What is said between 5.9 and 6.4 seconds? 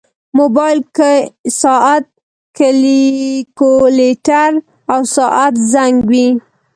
وي.